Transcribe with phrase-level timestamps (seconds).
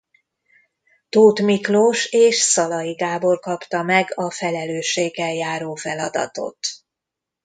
[1.09, 6.57] Tóth Miklós és Szalay Gábor kapta meg a felelősséggel járó feladatot.